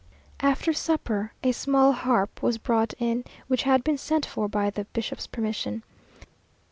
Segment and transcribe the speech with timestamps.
[0.39, 4.85] After supper a small harp was brought in, which had been sent for by the
[4.85, 5.83] bishop's permission.